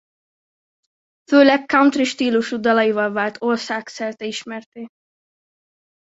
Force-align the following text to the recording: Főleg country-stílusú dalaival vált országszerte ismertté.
Főleg 1.31 1.65
country-stílusú 1.65 2.57
dalaival 2.59 3.11
vált 3.11 3.41
országszerte 3.41 4.25
ismertté. 4.25 4.85